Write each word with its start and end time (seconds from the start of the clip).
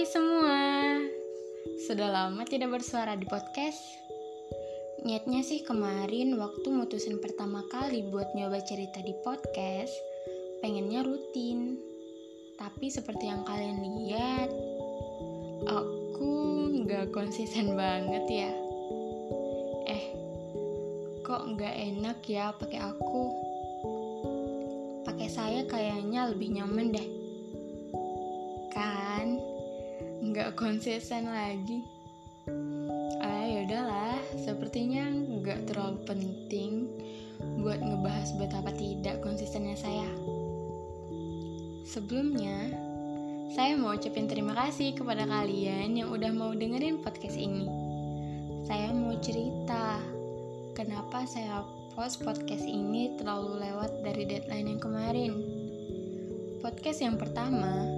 Hai 0.00 0.08
semua, 0.08 0.96
sudah 1.84 2.08
lama 2.08 2.48
tidak 2.48 2.72
bersuara 2.72 3.20
di 3.20 3.28
podcast. 3.28 3.76
Niatnya 5.04 5.44
sih 5.44 5.60
kemarin 5.60 6.40
waktu 6.40 6.72
mutusin 6.72 7.20
pertama 7.20 7.68
kali 7.68 8.08
buat 8.08 8.32
nyoba 8.32 8.64
cerita 8.64 8.96
di 9.04 9.12
podcast, 9.20 9.92
pengennya 10.64 11.04
rutin. 11.04 11.76
Tapi 12.56 12.88
seperti 12.88 13.28
yang 13.28 13.44
kalian 13.44 13.84
lihat, 14.00 14.48
aku 15.68 16.32
nggak 16.80 17.12
konsisten 17.12 17.76
banget 17.76 18.24
ya. 18.24 18.50
Eh, 19.84 20.04
kok 21.20 21.44
nggak 21.44 21.76
enak 21.76 22.24
ya 22.24 22.56
pakai 22.56 22.80
aku? 22.88 23.22
Pakai 25.04 25.28
saya 25.28 25.60
kayaknya 25.68 26.32
lebih 26.32 26.56
nyaman 26.56 26.88
deh 26.88 27.08
kan 28.70 29.36
nggak 30.20 30.52
konsisten 30.52 31.32
lagi. 31.32 31.80
Ah 33.24 33.44
yaudahlah 33.48 34.20
sepertinya 34.36 35.08
nggak 35.08 35.64
terlalu 35.72 35.96
penting 36.04 36.92
buat 37.64 37.80
ngebahas 37.80 38.36
betapa 38.36 38.68
tidak 38.76 39.24
konsistennya 39.24 39.80
saya. 39.80 40.08
Sebelumnya 41.88 42.68
saya 43.56 43.80
mau 43.80 43.96
ucapin 43.96 44.28
terima 44.28 44.52
kasih 44.52 44.92
kepada 44.92 45.24
kalian 45.24 45.96
yang 45.96 46.12
udah 46.12 46.30
mau 46.36 46.52
dengerin 46.52 47.00
podcast 47.00 47.40
ini. 47.40 47.64
Saya 48.68 48.92
mau 48.92 49.16
cerita 49.24 50.04
kenapa 50.76 51.24
saya 51.24 51.64
post 51.96 52.20
podcast 52.20 52.62
ini 52.68 53.16
terlalu 53.16 53.56
lewat 53.56 54.04
dari 54.04 54.28
deadline 54.28 54.76
yang 54.76 54.80
kemarin. 54.84 55.32
Podcast 56.60 57.00
yang 57.00 57.16
pertama 57.16 57.88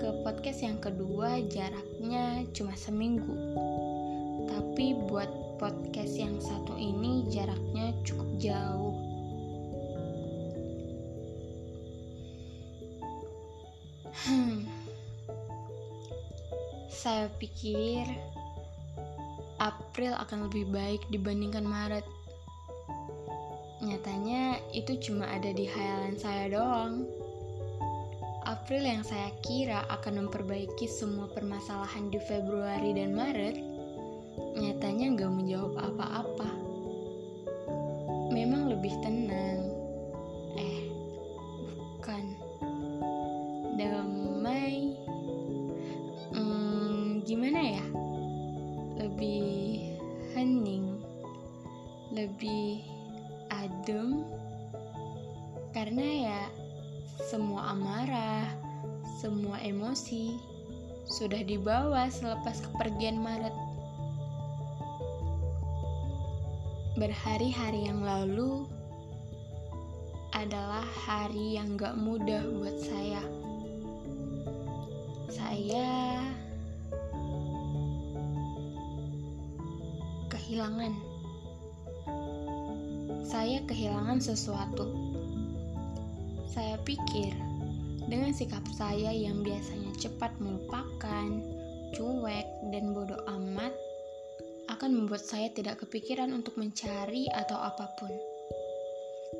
ke 0.00 0.08
podcast 0.24 0.64
yang 0.64 0.80
kedua 0.80 1.44
jaraknya 1.52 2.48
cuma 2.56 2.72
seminggu. 2.72 3.36
Tapi 4.48 4.96
buat 4.96 5.28
podcast 5.60 6.16
yang 6.16 6.40
satu 6.40 6.72
ini 6.72 7.28
jaraknya 7.28 7.92
cukup 8.08 8.24
jauh. 8.40 8.96
Hmm. 14.24 14.64
Saya 16.88 17.28
pikir 17.36 18.08
April 19.60 20.16
akan 20.16 20.48
lebih 20.48 20.64
baik 20.72 21.04
dibandingkan 21.12 21.68
Maret. 21.68 22.08
Nyatanya 23.84 24.64
itu 24.72 24.96
cuma 24.96 25.28
ada 25.28 25.52
di 25.52 25.68
hayalan 25.68 26.16
saya 26.16 26.48
doang. 26.48 27.04
April 28.48 28.88
yang 28.88 29.04
saya 29.04 29.28
kira 29.44 29.84
akan 29.92 30.24
memperbaiki 30.24 30.88
semua 30.88 31.28
permasalahan 31.28 32.08
di 32.08 32.16
Februari 32.24 32.96
dan 32.96 33.12
Maret, 33.12 33.56
nyatanya 34.56 35.06
nggak 35.12 35.32
menjawab 35.32 35.74
apa-apa. 35.76 36.50
Memang 38.32 38.72
lebih 38.72 38.96
tenang. 39.04 39.60
Eh, 40.56 40.80
bukan. 41.68 42.24
Damai. 43.76 44.96
Hmm, 46.32 47.20
gimana 47.28 47.60
ya? 47.60 47.84
Lebih 49.04 49.44
hening. 50.32 50.96
Lebih 52.16 52.86
adem. 53.52 54.24
Karena 55.76 56.06
ya 56.06 56.40
semua 57.28 57.76
amarah, 57.76 58.48
semua 59.20 59.60
emosi 59.60 60.32
sudah 61.04 61.42
dibawa 61.44 62.08
selepas 62.08 62.64
kepergian 62.64 63.20
Maret. 63.20 63.52
Berhari-hari 66.96 67.90
yang 67.90 68.00
lalu 68.00 68.64
adalah 70.32 70.86
hari 71.04 71.60
yang 71.60 71.76
gak 71.76 71.98
mudah 72.00 72.40
buat 72.56 72.76
saya. 72.80 73.22
Saya 75.28 76.22
kehilangan. 80.30 80.92
Saya 83.26 83.62
kehilangan 83.66 84.18
sesuatu 84.22 85.09
saya 86.50 86.74
pikir 86.82 87.30
dengan 88.10 88.34
sikap 88.34 88.66
saya 88.74 89.14
yang 89.14 89.46
biasanya 89.46 89.94
cepat 90.02 90.34
melupakan, 90.42 91.30
cuek, 91.94 92.46
dan 92.74 92.90
bodoh 92.90 93.22
amat 93.38 93.70
akan 94.66 94.90
membuat 94.98 95.22
saya 95.22 95.46
tidak 95.54 95.86
kepikiran 95.86 96.34
untuk 96.34 96.58
mencari 96.58 97.30
atau 97.30 97.54
apa 97.54 97.86
pun. 97.94 98.10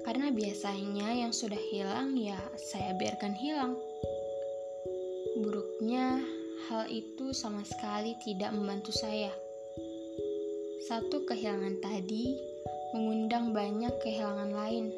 Karena 0.06 0.30
biasanya 0.30 1.10
yang 1.26 1.34
sudah 1.34 1.58
hilang 1.74 2.14
ya 2.14 2.38
saya 2.70 2.94
biarkan 2.94 3.34
hilang. 3.34 3.74
Buruknya, 5.34 6.22
hal 6.70 6.86
itu 6.86 7.34
sama 7.34 7.66
sekali 7.66 8.14
tidak 8.22 8.54
membantu 8.54 8.94
saya. 8.94 9.34
Satu 10.86 11.26
kehilangan 11.26 11.82
tadi 11.82 12.38
mengundang 12.94 13.50
banyak 13.50 13.94
kehilangan 14.02 14.50
lain 14.54 14.90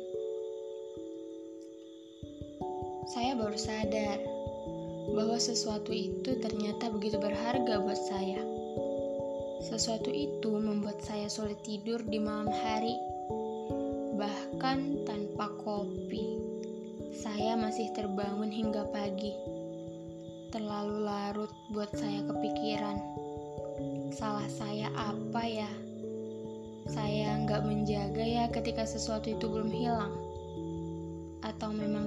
saya 3.12 3.36
baru 3.36 3.60
sadar 3.60 4.24
bahwa 5.12 5.36
sesuatu 5.36 5.92
itu 5.92 6.32
ternyata 6.40 6.88
begitu 6.88 7.20
berharga 7.20 7.84
buat 7.84 8.00
saya. 8.08 8.40
Sesuatu 9.60 10.08
itu 10.08 10.48
membuat 10.48 11.04
saya 11.04 11.28
sulit 11.28 11.60
tidur 11.60 12.00
di 12.08 12.16
malam 12.16 12.48
hari, 12.48 12.96
bahkan 14.16 15.04
tanpa 15.04 15.52
kopi. 15.60 16.40
Saya 17.12 17.52
masih 17.60 17.92
terbangun 17.92 18.48
hingga 18.48 18.88
pagi. 18.88 19.36
Terlalu 20.48 21.04
larut 21.04 21.52
buat 21.68 21.92
saya 21.92 22.24
kepikiran. 22.24 22.96
Salah 24.16 24.48
saya 24.48 24.88
apa 24.96 25.44
ya? 25.44 25.68
Saya 26.88 27.36
nggak 27.44 27.60
menjaga 27.60 28.24
ya 28.24 28.48
ketika 28.48 28.88
sesuatu 28.88 29.36
itu 29.36 29.44
belum 29.52 29.68
hilang 29.68 30.32
atau 31.42 31.74
memang 31.74 32.01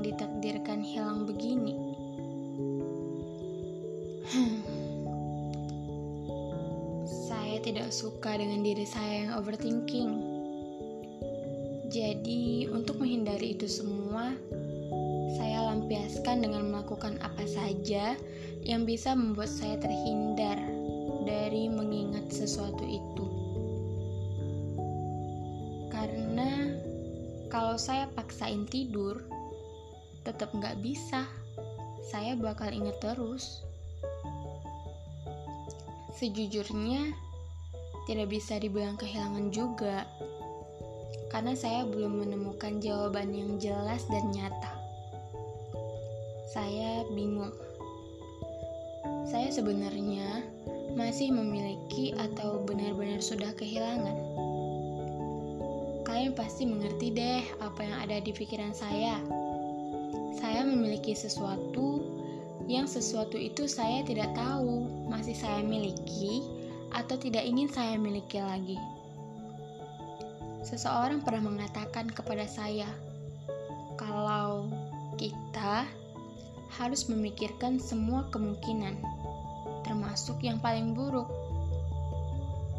tidak 7.66 7.90
suka 7.90 8.38
dengan 8.38 8.62
diri 8.62 8.86
saya 8.86 9.26
yang 9.26 9.32
overthinking. 9.42 10.14
Jadi, 11.90 12.70
untuk 12.70 13.02
menghindari 13.02 13.58
itu 13.58 13.66
semua, 13.66 14.38
saya 15.34 15.74
lampiaskan 15.74 16.46
dengan 16.46 16.70
melakukan 16.70 17.18
apa 17.26 17.42
saja 17.50 18.14
yang 18.62 18.86
bisa 18.86 19.18
membuat 19.18 19.50
saya 19.50 19.82
terhindar 19.82 20.62
dari 21.26 21.66
mengingat 21.66 22.30
sesuatu 22.30 22.86
itu. 22.86 23.26
Karena 25.90 26.70
kalau 27.50 27.82
saya 27.82 28.06
paksain 28.14 28.70
tidur, 28.70 29.26
tetap 30.22 30.54
nggak 30.54 30.78
bisa. 30.86 31.26
Saya 32.06 32.38
bakal 32.38 32.70
inget 32.70 33.02
terus. 33.02 33.66
Sejujurnya, 36.14 37.25
tidak 38.06 38.32
bisa 38.32 38.58
dibilang 38.62 38.98
kehilangan 38.98 39.50
juga. 39.54 40.06
Karena 41.30 41.52
saya 41.58 41.84
belum 41.84 42.26
menemukan 42.26 42.80
jawaban 42.80 43.36
yang 43.36 43.60
jelas 43.60 44.06
dan 44.08 44.32
nyata. 44.32 44.74
Saya 46.50 47.04
bingung. 47.12 47.52
Saya 49.28 49.52
sebenarnya 49.52 50.46
masih 50.96 51.34
memiliki 51.36 52.16
atau 52.16 52.64
benar-benar 52.64 53.20
sudah 53.20 53.52
kehilangan 53.60 54.16
kalian 56.16 56.32
pasti 56.32 56.64
mengerti 56.64 57.12
deh 57.12 57.44
apa 57.60 57.84
yang 57.84 57.98
ada 58.08 58.24
di 58.24 58.32
pikiran 58.32 58.72
saya. 58.72 59.20
Saya 60.40 60.64
memiliki 60.64 61.12
sesuatu 61.12 62.00
yang 62.72 62.88
sesuatu 62.88 63.36
itu 63.36 63.68
saya 63.68 64.00
tidak 64.08 64.32
tahu 64.32 64.88
masih 65.12 65.36
saya 65.36 65.60
miliki 65.60 66.40
atau 66.96 67.20
tidak 67.20 67.44
ingin 67.44 67.68
saya 67.68 68.00
miliki 68.00 68.40
lagi. 68.40 68.80
Seseorang 70.64 71.22
pernah 71.22 71.52
mengatakan 71.52 72.08
kepada 72.08 72.48
saya, 72.48 72.88
kalau 74.00 74.72
kita 75.20 75.84
harus 76.80 77.06
memikirkan 77.12 77.78
semua 77.78 78.26
kemungkinan, 78.32 78.96
termasuk 79.84 80.40
yang 80.42 80.58
paling 80.64 80.96
buruk. 80.96 81.30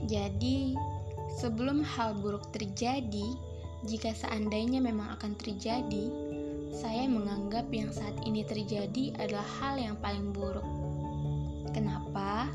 Jadi, 0.09 0.75
Sebelum 1.37 1.85
hal 1.85 2.17
buruk 2.17 2.49
terjadi, 2.49 3.37
jika 3.85 4.09
seandainya 4.17 4.81
memang 4.81 5.21
akan 5.21 5.37
terjadi, 5.37 6.09
saya 6.73 7.05
menganggap 7.05 7.69
yang 7.69 7.93
saat 7.93 8.17
ini 8.25 8.41
terjadi 8.41 9.13
adalah 9.21 9.45
hal 9.61 9.77
yang 9.77 10.01
paling 10.01 10.33
buruk. 10.33 10.65
Kenapa? 11.77 12.49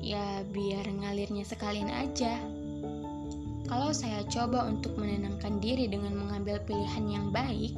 Ya, 0.00 0.40
biar 0.48 0.88
ngalirnya 0.88 1.44
sekalian 1.44 1.92
aja. 1.92 2.40
Kalau 3.68 3.92
saya 3.94 4.24
coba 4.26 4.66
untuk 4.66 4.96
menenangkan 4.96 5.60
diri 5.60 5.86
dengan 5.86 6.16
mengambil 6.16 6.58
pilihan 6.66 7.06
yang 7.06 7.26
baik, 7.30 7.76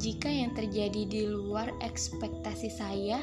jika 0.00 0.26
yang 0.26 0.56
terjadi 0.56 1.06
di 1.06 1.22
luar 1.28 1.70
ekspektasi 1.84 2.72
saya, 2.72 3.22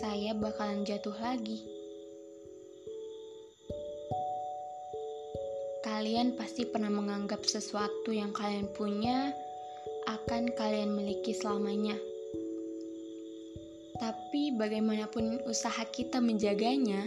saya 0.00 0.32
bakalan 0.32 0.86
jatuh 0.86 1.12
lagi. 1.20 1.60
Kalian 5.84 6.38
pasti 6.38 6.64
pernah 6.64 6.88
menganggap 6.88 7.44
sesuatu 7.44 8.08
yang 8.08 8.32
kalian 8.32 8.70
punya 8.72 9.34
akan 10.08 10.48
kalian 10.56 10.96
miliki 10.96 11.36
selamanya. 11.36 11.96
Tapi 14.00 14.56
bagaimanapun 14.56 15.44
usaha 15.44 15.84
kita 15.92 16.24
menjaganya, 16.24 17.04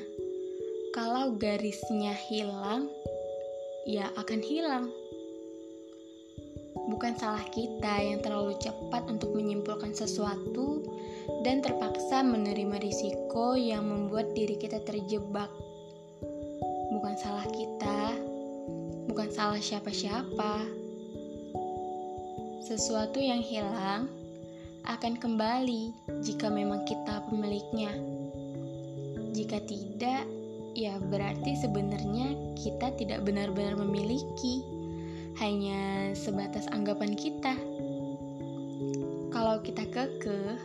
kalau 0.93 1.33
garisnya 1.33 2.13
hilang, 2.29 2.85
ya 3.89 4.13
akan 4.13 4.39
hilang. 4.45 4.85
Bukan 6.87 7.17
salah 7.17 7.43
kita 7.49 7.97
yang 7.97 8.21
terlalu 8.21 8.53
cepat 8.61 9.09
untuk 9.09 9.33
menyimpulkan 9.33 9.97
sesuatu 9.97 10.85
dan 11.41 11.65
terpaksa 11.65 12.21
menerima 12.21 12.77
risiko 12.77 13.57
yang 13.57 13.89
membuat 13.89 14.37
diri 14.37 14.53
kita 14.61 14.77
terjebak. 14.85 15.49
Bukan 16.93 17.15
salah 17.17 17.47
kita 17.49 18.13
bukan 19.13 19.29
salah 19.29 19.61
siapa-siapa. 19.61 20.65
Sesuatu 22.65 23.21
yang 23.21 23.45
hilang 23.45 24.09
akan 24.83 25.15
kembali 25.15 25.95
jika 26.23 26.51
memang 26.51 26.83
kita 26.83 27.23
pemiliknya. 27.31 27.91
Jika 29.31 29.63
tidak, 29.63 30.27
ya 30.75 30.99
berarti 30.99 31.55
sebenarnya 31.57 32.55
kita 32.59 32.91
tidak 32.99 33.23
benar-benar 33.23 33.79
memiliki, 33.79 34.61
hanya 35.39 36.11
sebatas 36.13 36.67
anggapan 36.69 37.15
kita. 37.15 37.55
Kalau 39.31 39.63
kita 39.63 39.87
kekeh, 39.89 40.59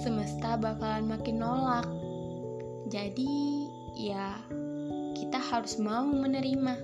semesta 0.00 0.56
bakalan 0.58 1.06
makin 1.06 1.44
nolak. 1.44 1.86
Jadi, 2.90 3.68
ya, 3.94 4.40
kita 5.14 5.38
harus 5.38 5.78
mau 5.78 6.02
menerima 6.08 6.74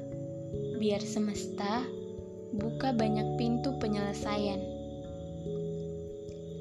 biar 0.79 1.03
semesta 1.03 1.83
buka 2.55 2.95
banyak 2.95 3.35
pintu 3.35 3.75
penyelesaian. 3.83 4.63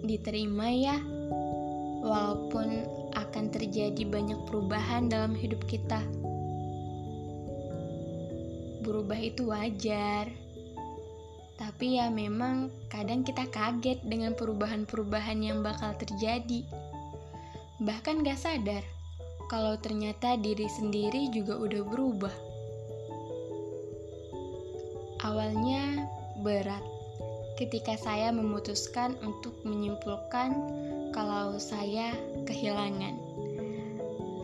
Diterima 0.07 0.71
ya, 0.71 0.95
walaupun 1.99 2.87
akan 3.11 3.45
terjadi 3.51 4.07
banyak 4.07 4.39
perubahan 4.47 5.11
dalam 5.11 5.35
hidup 5.35 5.67
kita. 5.67 5.99
Berubah 8.87 9.19
itu 9.19 9.51
wajar, 9.51 10.31
tapi 11.59 11.99
ya 11.99 12.07
memang 12.07 12.71
kadang 12.87 13.27
kita 13.27 13.51
kaget 13.51 13.99
dengan 14.07 14.31
perubahan-perubahan 14.39 15.43
yang 15.43 15.59
bakal 15.59 15.91
terjadi. 15.99 16.63
Bahkan 17.83 18.23
gak 18.23 18.39
sadar 18.39 18.87
kalau 19.51 19.75
ternyata 19.75 20.39
diri 20.39 20.71
sendiri 20.71 21.35
juga 21.35 21.59
udah 21.59 21.83
berubah. 21.83 22.35
Awalnya 25.19 26.07
berat 26.39 26.96
ketika 27.57 27.97
saya 27.97 28.29
memutuskan 28.29 29.17
untuk 29.25 29.57
menyimpulkan 29.65 30.53
kalau 31.09 31.57
saya 31.57 32.13
kehilangan. 32.45 33.17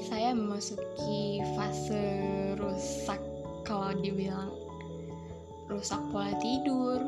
Saya 0.03 0.33
memasuki 0.33 1.39
fase 1.53 2.03
rusak 2.57 3.21
kalau 3.63 3.93
dibilang 4.01 4.51
rusak 5.69 6.01
pola 6.11 6.33
tidur, 6.41 6.99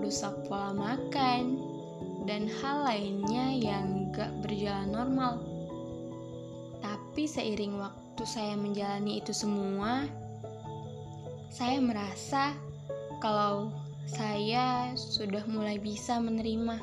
rusak 0.00 0.34
pola 0.48 0.74
makan, 0.74 1.60
dan 2.24 2.48
hal 2.48 2.88
lainnya 2.88 3.52
yang 3.52 4.10
gak 4.10 4.32
berjalan 4.42 4.90
normal. 4.90 5.32
Tapi 6.82 7.28
seiring 7.28 7.78
waktu 7.78 8.24
saya 8.24 8.56
menjalani 8.56 9.20
itu 9.22 9.30
semua, 9.30 10.08
saya 11.52 11.78
merasa 11.78 12.56
kalau 13.20 13.70
saya 14.10 14.90
sudah 14.98 15.46
mulai 15.46 15.78
bisa 15.78 16.18
menerima. 16.18 16.78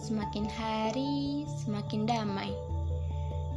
Semakin 0.00 0.46
hari, 0.48 1.48
semakin 1.64 2.04
damai. 2.04 2.52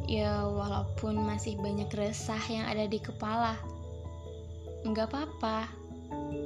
Ya, 0.08 0.44
walaupun 0.44 1.24
masih 1.24 1.56
banyak 1.60 1.88
resah 1.96 2.40
yang 2.52 2.68
ada 2.68 2.88
di 2.88 3.00
kepala. 3.00 3.56
Enggak 4.84 5.12
apa-apa, 5.16 5.72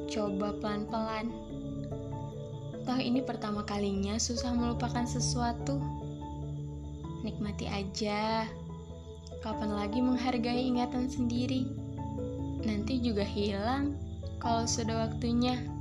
coba 0.09 0.53
pelan-pelan. 0.61 1.33
Toh 2.85 2.99
ini 3.01 3.19
pertama 3.19 3.65
kalinya 3.65 4.15
susah 4.15 4.53
melupakan 4.53 5.03
sesuatu. 5.03 5.81
Nikmati 7.25 7.67
aja. 7.67 8.47
Kapan 9.43 9.75
lagi 9.75 9.99
menghargai 9.99 10.63
ingatan 10.69 11.11
sendiri? 11.11 11.67
Nanti 12.63 13.01
juga 13.03 13.27
hilang 13.27 14.06
kalau 14.37 14.65
sudah 14.65 15.09
waktunya. 15.09 15.76